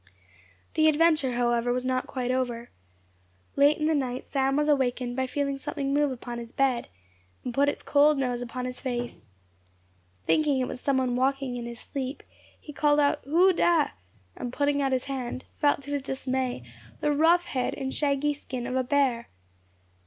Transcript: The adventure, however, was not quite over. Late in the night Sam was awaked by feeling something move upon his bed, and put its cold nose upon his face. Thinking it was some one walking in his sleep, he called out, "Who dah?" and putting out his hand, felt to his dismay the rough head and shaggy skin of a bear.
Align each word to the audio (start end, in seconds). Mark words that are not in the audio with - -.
The 0.73 0.87
adventure, 0.87 1.33
however, 1.33 1.71
was 1.71 1.85
not 1.85 2.07
quite 2.07 2.31
over. 2.31 2.71
Late 3.55 3.77
in 3.77 3.85
the 3.85 3.93
night 3.93 4.25
Sam 4.25 4.55
was 4.55 4.67
awaked 4.67 5.03
by 5.15 5.27
feeling 5.27 5.59
something 5.59 5.93
move 5.93 6.11
upon 6.11 6.39
his 6.39 6.51
bed, 6.51 6.87
and 7.45 7.53
put 7.53 7.69
its 7.69 7.83
cold 7.83 8.17
nose 8.17 8.41
upon 8.41 8.65
his 8.65 8.79
face. 8.79 9.27
Thinking 10.25 10.59
it 10.59 10.67
was 10.67 10.81
some 10.81 10.97
one 10.97 11.15
walking 11.15 11.55
in 11.55 11.67
his 11.67 11.79
sleep, 11.79 12.23
he 12.59 12.73
called 12.73 12.99
out, 12.99 13.19
"Who 13.25 13.53
dah?" 13.53 13.89
and 14.35 14.51
putting 14.51 14.81
out 14.81 14.91
his 14.91 15.05
hand, 15.05 15.45
felt 15.59 15.83
to 15.83 15.91
his 15.91 16.01
dismay 16.01 16.63
the 16.99 17.11
rough 17.11 17.45
head 17.45 17.75
and 17.75 17.93
shaggy 17.93 18.33
skin 18.33 18.65
of 18.65 18.75
a 18.75 18.83
bear. 18.83 19.27